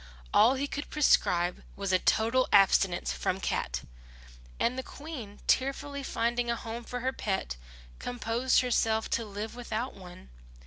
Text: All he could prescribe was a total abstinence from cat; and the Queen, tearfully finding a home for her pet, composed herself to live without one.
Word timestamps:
All 0.33 0.55
he 0.55 0.65
could 0.65 0.89
prescribe 0.89 1.61
was 1.75 1.91
a 1.93 1.99
total 1.99 2.49
abstinence 2.51 3.13
from 3.13 3.39
cat; 3.39 3.81
and 4.59 4.75
the 4.75 4.81
Queen, 4.81 5.39
tearfully 5.45 6.01
finding 6.01 6.49
a 6.49 6.55
home 6.55 6.83
for 6.83 7.01
her 7.01 7.13
pet, 7.13 7.55
composed 7.99 8.61
herself 8.61 9.11
to 9.11 9.23
live 9.23 9.53
without 9.55 9.93
one. 9.93 10.31